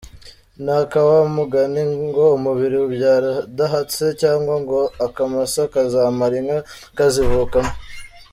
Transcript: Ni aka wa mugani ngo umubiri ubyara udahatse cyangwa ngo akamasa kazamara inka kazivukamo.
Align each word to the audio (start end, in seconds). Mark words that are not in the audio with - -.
Ni 0.63 0.71
aka 0.79 0.99
wa 1.09 1.17
mugani 1.37 1.81
ngo 2.05 2.23
umubiri 2.37 2.75
ubyara 2.85 3.29
udahatse 3.47 4.05
cyangwa 4.21 4.53
ngo 4.61 4.79
akamasa 5.05 5.61
kazamara 5.73 6.35
inka 6.41 6.59
kazivukamo. 6.97 7.73